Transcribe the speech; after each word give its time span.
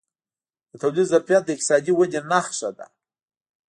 د 0.69 0.71
تولید 0.81 1.09
ظرفیت 1.11 1.41
د 1.45 1.49
اقتصادي 1.55 1.91
ودې 1.95 2.19
نښه 2.29 2.69
ده. 2.77 2.85